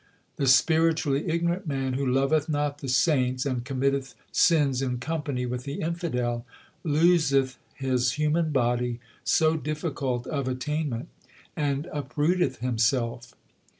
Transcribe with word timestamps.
The 0.37 0.47
spiritually 0.47 1.29
ignorant 1.29 1.67
man 1.67 1.93
who 1.93 2.03
loveth 2.03 2.49
not 2.49 2.79
the 2.79 2.89
saints, 2.89 3.45
And 3.45 3.63
committeth 3.63 4.15
sins 4.31 4.81
in 4.81 4.97
company 4.97 5.45
with 5.45 5.63
the 5.63 5.75
infidel, 5.81 6.43
Loseth 6.83 7.57
his 7.75 8.13
human 8.13 8.49
body 8.49 8.99
so 9.23 9.55
difficult 9.57 10.25
of 10.25 10.47
attainment, 10.47 11.09
and 11.55 11.87
uprooteth 11.93 12.61
himself. 12.61 13.35